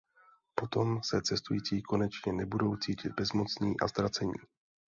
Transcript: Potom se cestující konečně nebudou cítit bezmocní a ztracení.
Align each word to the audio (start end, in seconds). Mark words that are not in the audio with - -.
Potom 0.55 1.03
se 1.03 1.21
cestující 1.21 1.81
konečně 1.81 2.33
nebudou 2.33 2.75
cítit 2.75 3.13
bezmocní 3.17 3.79
a 3.79 3.87
ztracení. 3.87 4.33